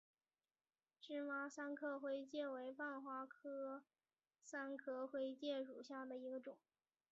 [0.99, 3.83] 芝麻三壳灰介为半花介科
[4.41, 6.57] 三壳灰介属下的一个种。